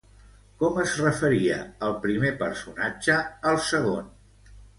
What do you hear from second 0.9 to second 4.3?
referia el primer personatge al segon?